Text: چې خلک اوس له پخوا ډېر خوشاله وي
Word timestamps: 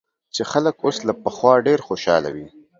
چې 0.35 0.41
خلک 0.51 0.75
اوس 0.83 0.97
له 1.07 1.13
پخوا 1.23 1.53
ډېر 1.67 1.79
خوشاله 1.87 2.29
وي 2.35 2.47